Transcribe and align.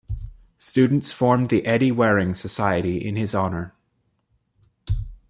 Students 0.57 1.11
formed 1.11 1.49
the 1.49 1.63
Eddie 1.63 1.91
Waring 1.91 2.33
Society 2.33 2.97
in 2.97 3.15
his 3.17 3.35
honour. 3.35 3.75